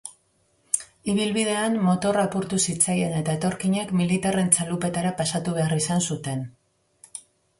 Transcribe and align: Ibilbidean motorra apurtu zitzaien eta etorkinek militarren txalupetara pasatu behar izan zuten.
Ibilbidean 1.11 1.75
motorra 1.89 2.23
apurtu 2.29 2.59
zitzaien 2.71 3.13
eta 3.19 3.35
etorkinek 3.39 3.93
militarren 4.01 4.49
txalupetara 4.55 5.11
pasatu 5.21 5.55
behar 5.59 5.75
izan 5.83 6.03
zuten. 6.13 6.43